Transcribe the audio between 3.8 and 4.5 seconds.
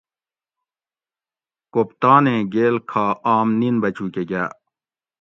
بچوکہ گا